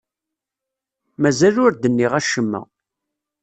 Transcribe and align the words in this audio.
Mazal 1.21 1.55
ur 1.65 1.71
d-nniɣ 1.73 2.11
acemma. 2.19 2.61